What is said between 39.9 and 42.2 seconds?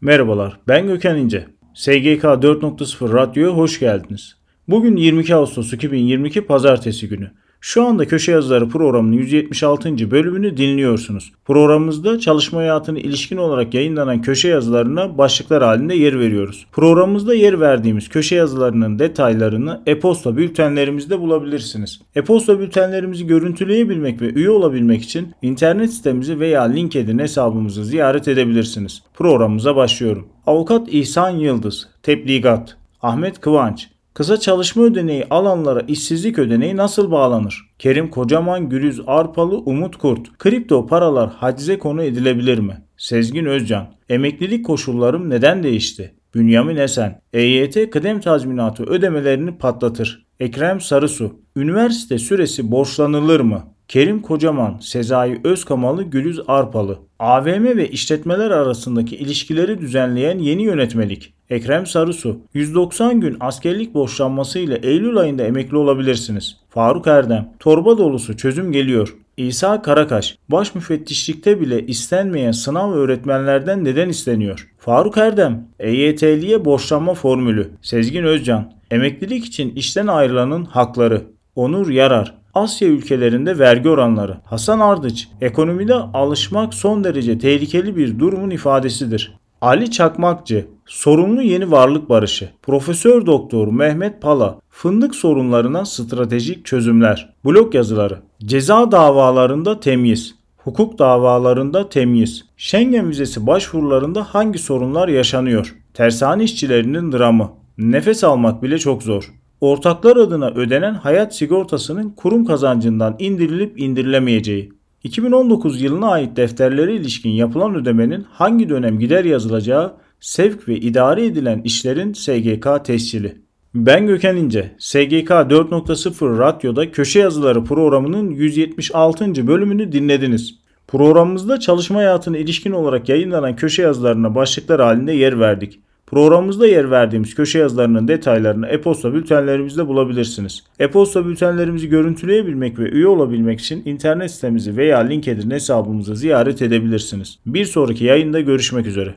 Kurt. Kripto paralar hacize konu